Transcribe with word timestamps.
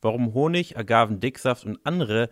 warum 0.00 0.34
Honig, 0.34 0.76
Agavendicksaft 0.76 1.64
und 1.64 1.78
andere 1.84 2.30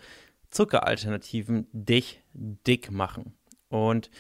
Zuckeralternativen 0.51 1.67
dich 1.73 2.23
dick 2.33 2.91
machen. 2.91 3.35
Und 3.69 4.11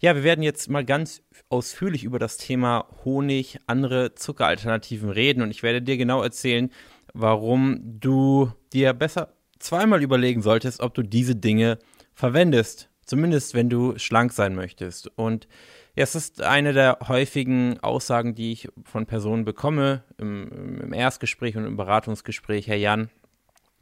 ja, 0.00 0.14
wir 0.14 0.24
werden 0.24 0.42
jetzt 0.42 0.68
mal 0.70 0.84
ganz 0.84 1.22
ausführlich 1.48 2.04
über 2.04 2.18
das 2.18 2.36
Thema 2.36 2.86
Honig, 3.04 3.58
andere 3.66 4.14
Zuckeralternativen 4.14 5.10
reden 5.10 5.42
und 5.42 5.50
ich 5.50 5.62
werde 5.62 5.82
dir 5.82 5.96
genau 5.96 6.22
erzählen, 6.22 6.70
warum 7.12 7.80
du 8.00 8.52
dir 8.72 8.92
besser 8.92 9.34
zweimal 9.58 10.02
überlegen 10.02 10.42
solltest, 10.42 10.80
ob 10.80 10.94
du 10.94 11.02
diese 11.02 11.36
Dinge 11.36 11.78
verwendest. 12.14 12.88
Zumindest 13.04 13.54
wenn 13.54 13.68
du 13.68 13.98
schlank 13.98 14.32
sein 14.32 14.54
möchtest. 14.54 15.10
Und 15.18 15.48
ja, 15.96 16.04
es 16.04 16.14
ist 16.14 16.42
eine 16.42 16.72
der 16.72 16.98
häufigen 17.08 17.80
Aussagen, 17.80 18.34
die 18.34 18.52
ich 18.52 18.68
von 18.84 19.06
Personen 19.06 19.44
bekomme 19.44 20.04
im, 20.18 20.80
im 20.80 20.92
Erstgespräch 20.92 21.56
und 21.56 21.64
im 21.64 21.76
Beratungsgespräch. 21.76 22.68
Herr 22.68 22.76
Jan, 22.76 23.10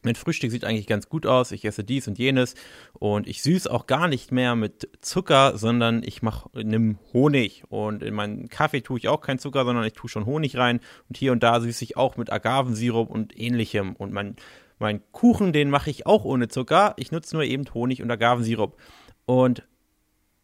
mein 0.02 0.14
Frühstück 0.14 0.50
sieht 0.50 0.64
eigentlich 0.64 0.86
ganz 0.86 1.08
gut 1.08 1.26
aus. 1.26 1.52
Ich 1.52 1.64
esse 1.64 1.84
dies 1.84 2.08
und 2.08 2.18
jenes 2.18 2.54
und 2.94 3.26
ich 3.26 3.42
süß 3.42 3.66
auch 3.66 3.86
gar 3.86 4.08
nicht 4.08 4.32
mehr 4.32 4.54
mit 4.54 4.88
Zucker, 5.00 5.58
sondern 5.58 6.02
ich 6.02 6.22
mache 6.22 6.48
nimm 6.54 6.98
Honig 7.12 7.64
und 7.68 8.02
in 8.02 8.14
meinen 8.14 8.48
Kaffee 8.48 8.80
tue 8.80 8.98
ich 8.98 9.08
auch 9.08 9.20
keinen 9.20 9.38
Zucker, 9.38 9.64
sondern 9.64 9.84
ich 9.84 9.92
tue 9.92 10.08
schon 10.08 10.24
Honig 10.24 10.56
rein 10.56 10.80
und 11.08 11.16
hier 11.16 11.32
und 11.32 11.42
da 11.42 11.60
süße 11.60 11.84
ich 11.84 11.96
auch 11.96 12.16
mit 12.16 12.32
Agavensirup 12.32 13.10
und 13.10 13.38
ähnlichem 13.38 13.94
und 13.96 14.12
mein 14.12 14.36
mein 14.78 15.02
Kuchen, 15.10 15.52
den 15.52 15.70
mache 15.70 15.90
ich 15.90 16.06
auch 16.06 16.24
ohne 16.24 16.46
Zucker. 16.46 16.94
Ich 16.98 17.10
nutze 17.10 17.34
nur 17.34 17.44
eben 17.44 17.64
Honig 17.74 18.00
und 18.00 18.10
Agavensirup. 18.12 18.76
Und 19.26 19.64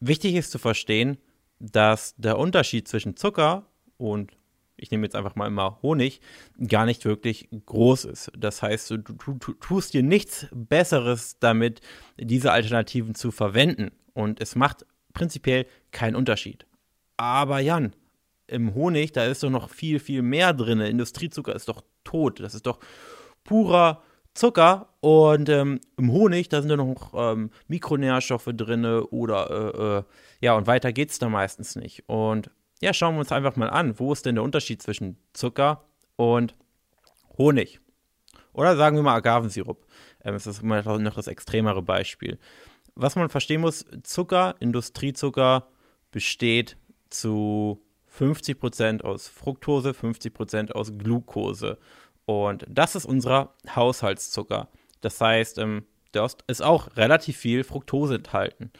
wichtig 0.00 0.34
ist 0.34 0.50
zu 0.50 0.58
verstehen, 0.58 1.18
dass 1.58 2.14
der 2.16 2.38
Unterschied 2.38 2.88
zwischen 2.88 3.16
Zucker 3.16 3.66
und 3.96 4.32
ich 4.76 4.90
nehme 4.90 5.06
jetzt 5.06 5.14
einfach 5.14 5.36
mal 5.36 5.46
immer 5.46 5.78
Honig, 5.82 6.20
gar 6.66 6.84
nicht 6.84 7.04
wirklich 7.04 7.48
groß 7.64 8.06
ist. 8.06 8.32
Das 8.36 8.60
heißt, 8.60 8.90
du, 8.90 8.98
du, 8.98 9.14
du, 9.14 9.52
tust 9.54 9.94
dir 9.94 10.02
nichts 10.02 10.46
Besseres 10.52 11.38
damit, 11.38 11.80
diese 12.18 12.52
Alternativen 12.52 13.14
zu 13.14 13.30
verwenden. 13.30 13.92
Und 14.14 14.40
es 14.40 14.56
macht 14.56 14.84
prinzipiell 15.12 15.66
keinen 15.92 16.16
Unterschied. 16.16 16.66
Aber 17.16 17.60
Jan, 17.60 17.94
im 18.46 18.74
Honig, 18.74 19.12
da 19.12 19.24
ist 19.24 19.42
doch 19.42 19.50
noch 19.50 19.70
viel, 19.70 20.00
viel 20.00 20.22
mehr 20.22 20.52
drin. 20.52 20.80
Industriezucker 20.80 21.54
ist 21.54 21.68
doch 21.68 21.82
tot. 22.02 22.40
Das 22.40 22.54
ist 22.54 22.66
doch 22.66 22.80
purer 23.44 24.02
Zucker. 24.34 24.88
Und 25.00 25.48
ähm, 25.48 25.80
im 25.96 26.12
Honig, 26.12 26.48
da 26.48 26.60
sind 26.60 26.70
ja 26.70 26.76
noch 26.76 27.12
ähm, 27.14 27.50
Mikronährstoffe 27.68 28.50
drin 28.52 28.84
oder 28.84 29.50
äh, 29.50 29.98
äh, 29.98 30.02
ja, 30.40 30.54
und 30.54 30.66
weiter 30.66 30.92
geht 30.92 31.10
es 31.10 31.18
da 31.18 31.28
meistens 31.28 31.76
nicht. 31.76 32.04
Und 32.08 32.50
ja, 32.80 32.92
schauen 32.92 33.14
wir 33.14 33.20
uns 33.20 33.32
einfach 33.32 33.56
mal 33.56 33.70
an, 33.70 33.98
wo 33.98 34.12
ist 34.12 34.26
denn 34.26 34.34
der 34.34 34.44
Unterschied 34.44 34.82
zwischen 34.82 35.16
Zucker 35.32 35.84
und 36.16 36.54
Honig? 37.38 37.80
Oder 38.52 38.76
sagen 38.76 38.96
wir 38.96 39.02
mal 39.02 39.16
Agavensirup. 39.16 39.84
Ähm, 40.22 40.34
das 40.34 40.46
ist 40.46 40.62
immer 40.62 40.82
noch 40.98 41.14
das 41.14 41.26
extremere 41.26 41.82
Beispiel. 41.82 42.38
Was 42.94 43.16
man 43.16 43.28
verstehen 43.28 43.60
muss, 43.60 43.84
Zucker, 44.02 44.54
Industriezucker 44.60 45.68
besteht 46.12 46.76
zu 47.10 47.82
50% 48.18 49.02
aus 49.02 49.26
Fructose, 49.26 49.90
50% 49.90 50.72
aus 50.72 50.96
Glucose. 50.96 51.78
Und 52.26 52.64
das 52.68 52.94
ist 52.94 53.04
unser 53.04 53.54
Haushaltszucker. 53.74 54.68
Das 55.00 55.20
heißt, 55.20 55.58
ähm, 55.58 55.84
da 56.12 56.26
ist 56.46 56.62
auch 56.62 56.96
relativ 56.96 57.36
viel 57.36 57.64
Fructose 57.64 58.16
enthalten. 58.16 58.70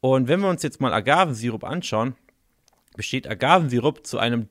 Und 0.00 0.28
wenn 0.28 0.40
wir 0.40 0.48
uns 0.48 0.62
jetzt 0.62 0.80
mal 0.80 0.92
Agavensirup 0.92 1.62
anschauen, 1.64 2.16
besteht 2.96 3.28
Agavensirup 3.28 4.06
zu 4.06 4.18
einem 4.18 4.48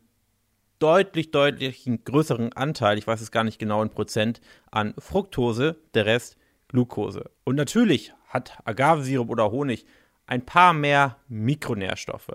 deutlich, 0.77 1.31
deutlich 1.31 1.89
größeren 2.05 2.53
Anteil, 2.53 2.97
ich 2.97 3.07
weiß 3.07 3.19
es 3.19 3.31
gar 3.31 3.43
nicht 3.43 3.59
genau 3.59 3.81
in 3.81 3.89
Prozent, 3.89 4.39
an 4.71 4.93
Fructose, 4.97 5.75
der 5.93 6.05
Rest 6.05 6.37
Glucose. 6.69 7.29
Und 7.43 7.55
natürlich 7.55 8.13
hat 8.27 8.59
Agavensirup 8.63 9.29
oder 9.29 9.51
Honig 9.51 9.85
ein 10.27 10.45
paar 10.45 10.73
mehr 10.73 11.17
Mikronährstoffe. 11.27 12.31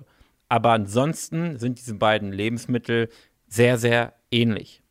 Aber 0.48 0.72
ansonsten 0.72 1.58
sind 1.58 1.78
diese 1.78 1.94
beiden 1.94 2.32
Lebensmittel 2.32 3.08
sehr, 3.46 3.78
sehr 3.78 4.14
ähnlich. 4.30 4.83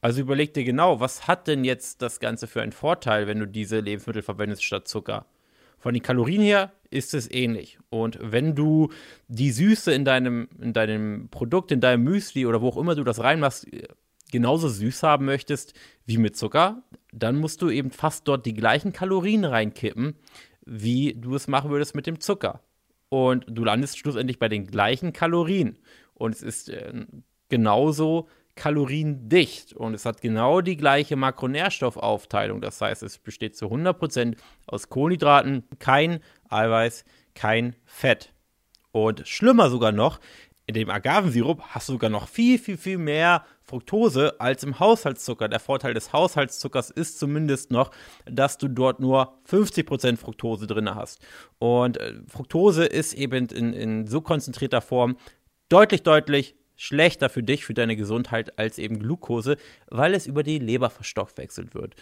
Also 0.00 0.22
überleg 0.22 0.54
dir 0.54 0.64
genau, 0.64 1.00
was 1.00 1.28
hat 1.28 1.46
denn 1.46 1.64
jetzt 1.64 2.00
das 2.02 2.20
Ganze 2.20 2.46
für 2.46 2.62
einen 2.62 2.72
Vorteil, 2.72 3.26
wenn 3.26 3.38
du 3.38 3.46
diese 3.46 3.80
Lebensmittel 3.80 4.22
verwendest 4.22 4.64
statt 4.64 4.88
Zucker? 4.88 5.26
Von 5.78 5.94
den 5.94 6.02
Kalorien 6.02 6.42
her 6.42 6.72
ist 6.90 7.14
es 7.14 7.30
ähnlich. 7.30 7.78
Und 7.88 8.18
wenn 8.20 8.54
du 8.54 8.90
die 9.28 9.50
Süße 9.50 9.92
in 9.92 10.04
deinem, 10.04 10.48
in 10.60 10.72
deinem 10.72 11.28
Produkt, 11.30 11.72
in 11.72 11.80
deinem 11.80 12.04
Müsli 12.04 12.46
oder 12.46 12.60
wo 12.60 12.68
auch 12.68 12.76
immer 12.76 12.94
du 12.94 13.04
das 13.04 13.20
reinmachst, 13.20 13.66
genauso 14.30 14.68
süß 14.68 15.02
haben 15.02 15.24
möchtest 15.24 15.74
wie 16.06 16.18
mit 16.18 16.36
Zucker, 16.36 16.82
dann 17.12 17.36
musst 17.36 17.62
du 17.62 17.70
eben 17.70 17.90
fast 17.90 18.28
dort 18.28 18.46
die 18.46 18.54
gleichen 18.54 18.92
Kalorien 18.92 19.44
reinkippen, 19.44 20.16
wie 20.64 21.14
du 21.14 21.34
es 21.34 21.48
machen 21.48 21.70
würdest 21.70 21.94
mit 21.94 22.06
dem 22.06 22.20
Zucker. 22.20 22.60
Und 23.08 23.44
du 23.48 23.64
landest 23.64 23.98
schlussendlich 23.98 24.38
bei 24.38 24.48
den 24.48 24.66
gleichen 24.66 25.12
Kalorien. 25.12 25.78
Und 26.14 26.34
es 26.34 26.42
ist 26.42 26.68
äh, 26.68 27.06
genauso 27.48 28.28
kaloriendicht 28.60 29.72
und 29.72 29.94
es 29.94 30.04
hat 30.04 30.20
genau 30.20 30.60
die 30.60 30.76
gleiche 30.76 31.16
Makronährstoffaufteilung. 31.16 32.60
Das 32.60 32.78
heißt, 32.78 33.02
es 33.02 33.16
besteht 33.16 33.56
zu 33.56 33.68
100% 33.68 34.36
aus 34.66 34.90
Kohlenhydraten, 34.90 35.64
kein 35.78 36.20
Eiweiß, 36.50 37.06
kein 37.34 37.74
Fett. 37.86 38.34
Und 38.92 39.26
schlimmer 39.26 39.70
sogar 39.70 39.92
noch, 39.92 40.20
in 40.66 40.74
dem 40.74 40.90
Agavensirup 40.90 41.62
hast 41.70 41.88
du 41.88 41.94
sogar 41.94 42.10
noch 42.10 42.28
viel, 42.28 42.58
viel, 42.58 42.76
viel 42.76 42.98
mehr 42.98 43.46
Fructose 43.62 44.38
als 44.38 44.62
im 44.62 44.78
Haushaltszucker. 44.78 45.48
Der 45.48 45.58
Vorteil 45.58 45.94
des 45.94 46.12
Haushaltszuckers 46.12 46.90
ist 46.90 47.18
zumindest 47.18 47.70
noch, 47.70 47.90
dass 48.26 48.58
du 48.58 48.68
dort 48.68 49.00
nur 49.00 49.38
50% 49.50 50.18
Fructose 50.18 50.66
drin 50.66 50.94
hast. 50.94 51.18
Und 51.58 51.96
äh, 51.96 52.12
Fructose 52.28 52.84
ist 52.84 53.14
eben 53.14 53.46
in, 53.46 53.72
in 53.72 54.06
so 54.06 54.20
konzentrierter 54.20 54.82
Form 54.82 55.16
deutlich, 55.70 56.02
deutlich 56.02 56.56
schlechter 56.80 57.28
für 57.28 57.42
dich, 57.42 57.66
für 57.66 57.74
deine 57.74 57.94
Gesundheit 57.94 58.58
als 58.58 58.78
eben 58.78 58.98
Glucose, 58.98 59.58
weil 59.88 60.14
es 60.14 60.26
über 60.26 60.42
die 60.42 60.58
Leber 60.58 60.88
verstoffwechselt 60.88 61.74
wird. 61.74 61.94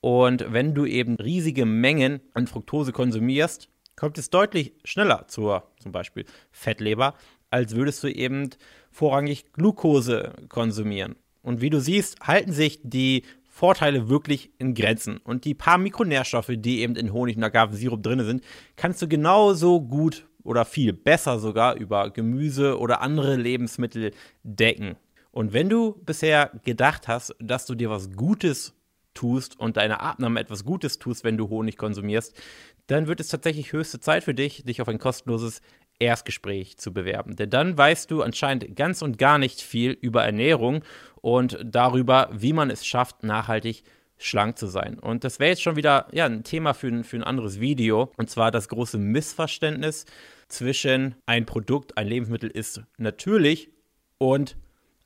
Und 0.00 0.50
wenn 0.50 0.72
du 0.74 0.86
eben 0.86 1.16
riesige 1.16 1.66
Mengen 1.66 2.22
an 2.32 2.46
Fructose 2.46 2.92
konsumierst, 2.92 3.68
kommt 3.96 4.16
es 4.16 4.30
deutlich 4.30 4.72
schneller 4.82 5.28
zur 5.28 5.68
zum 5.78 5.92
Beispiel 5.92 6.24
Fettleber, 6.52 7.14
als 7.50 7.76
würdest 7.76 8.02
du 8.02 8.08
eben 8.08 8.48
vorrangig 8.90 9.52
Glucose 9.52 10.32
konsumieren. 10.48 11.16
Und 11.42 11.60
wie 11.60 11.70
du 11.70 11.78
siehst, 11.78 12.18
halten 12.20 12.52
sich 12.52 12.80
die 12.82 13.24
Vorteile 13.50 14.08
wirklich 14.08 14.50
in 14.56 14.72
Grenzen. 14.72 15.18
Und 15.18 15.44
die 15.44 15.54
paar 15.54 15.76
Mikronährstoffe, 15.76 16.52
die 16.56 16.80
eben 16.80 16.96
in 16.96 17.12
Honig 17.12 17.36
und 17.36 17.44
Agavensirup 17.44 18.02
drin 18.02 18.24
sind, 18.24 18.42
kannst 18.76 19.02
du 19.02 19.06
genauso 19.06 19.82
gut 19.82 20.26
oder 20.44 20.64
viel 20.64 20.92
besser 20.92 21.38
sogar 21.38 21.74
über 21.76 22.10
Gemüse 22.10 22.78
oder 22.78 23.00
andere 23.00 23.36
Lebensmittel 23.36 24.12
decken. 24.42 24.96
Und 25.32 25.52
wenn 25.52 25.68
du 25.68 26.00
bisher 26.04 26.52
gedacht 26.64 27.08
hast, 27.08 27.34
dass 27.40 27.66
du 27.66 27.74
dir 27.74 27.90
was 27.90 28.12
Gutes 28.12 28.72
tust 29.14 29.58
und 29.58 29.76
deiner 29.76 30.00
Abnahme 30.00 30.38
etwas 30.38 30.64
Gutes 30.64 30.98
tust, 30.98 31.24
wenn 31.24 31.36
du 31.36 31.48
Honig 31.48 31.76
konsumierst, 31.76 32.40
dann 32.86 33.06
wird 33.06 33.20
es 33.20 33.28
tatsächlich 33.28 33.72
höchste 33.72 33.98
Zeit 34.00 34.24
für 34.24 34.34
dich, 34.34 34.64
dich 34.64 34.80
auf 34.80 34.88
ein 34.88 34.98
kostenloses 34.98 35.60
Erstgespräch 35.98 36.76
zu 36.76 36.92
bewerben. 36.92 37.36
Denn 37.36 37.50
dann 37.50 37.78
weißt 37.78 38.10
du 38.10 38.22
anscheinend 38.22 38.76
ganz 38.76 39.02
und 39.02 39.18
gar 39.18 39.38
nicht 39.38 39.60
viel 39.60 39.92
über 39.92 40.24
Ernährung 40.24 40.84
und 41.20 41.58
darüber, 41.64 42.28
wie 42.32 42.52
man 42.52 42.70
es 42.70 42.84
schafft, 42.84 43.22
nachhaltig 43.22 43.84
schlank 44.18 44.58
zu 44.58 44.66
sein. 44.66 44.98
Und 44.98 45.24
das 45.24 45.38
wäre 45.38 45.50
jetzt 45.50 45.62
schon 45.62 45.76
wieder 45.76 46.08
ja, 46.12 46.26
ein 46.26 46.44
Thema 46.44 46.74
für 46.74 47.04
für 47.04 47.16
ein 47.16 47.24
anderes 47.24 47.60
Video. 47.60 48.12
Und 48.16 48.30
zwar 48.30 48.50
das 48.50 48.68
große 48.68 48.98
Missverständnis 48.98 50.06
zwischen 50.48 51.14
ein 51.26 51.46
Produkt, 51.46 51.96
ein 51.98 52.06
Lebensmittel 52.06 52.50
ist 52.50 52.82
natürlich 52.98 53.70
und 54.18 54.56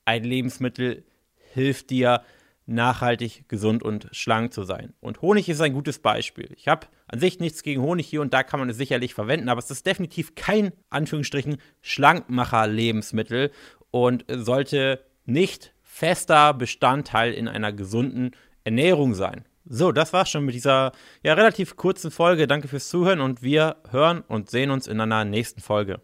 ein 0.04 0.24
Lebensmittel 0.24 1.04
hilft 1.52 1.90
dir, 1.90 2.22
nachhaltig, 2.68 3.48
gesund 3.48 3.82
und 3.82 4.08
schlank 4.12 4.52
zu 4.52 4.62
sein. 4.62 4.92
Und 5.00 5.22
Honig 5.22 5.48
ist 5.48 5.60
ein 5.60 5.72
gutes 5.72 5.98
Beispiel. 5.98 6.50
Ich 6.54 6.68
habe 6.68 6.86
an 7.06 7.18
sich 7.18 7.40
nichts 7.40 7.62
gegen 7.62 7.82
Honig 7.82 8.06
hier 8.06 8.20
und 8.20 8.34
da 8.34 8.42
kann 8.42 8.60
man 8.60 8.68
es 8.68 8.76
sicherlich 8.76 9.14
verwenden, 9.14 9.48
aber 9.48 9.58
es 9.58 9.70
ist 9.70 9.86
definitiv 9.86 10.34
kein, 10.34 10.72
Anführungsstrichen, 10.90 11.56
Schlankmacher-Lebensmittel 11.80 13.50
und 13.90 14.26
sollte 14.28 15.02
nicht 15.24 15.72
fester 15.82 16.52
Bestandteil 16.52 17.32
in 17.32 17.48
einer 17.48 17.72
gesunden 17.72 18.32
Ernährung 18.64 19.14
sein. 19.14 19.46
So, 19.70 19.92
das 19.92 20.12
war's 20.12 20.30
schon 20.30 20.46
mit 20.46 20.54
dieser 20.54 20.92
ja 21.22 21.34
relativ 21.34 21.76
kurzen 21.76 22.10
Folge. 22.10 22.46
Danke 22.46 22.68
fürs 22.68 22.88
Zuhören 22.88 23.20
und 23.20 23.42
wir 23.42 23.76
hören 23.90 24.24
und 24.26 24.48
sehen 24.48 24.70
uns 24.70 24.86
in 24.86 25.00
einer 25.00 25.24
nächsten 25.24 25.60
Folge. 25.60 26.00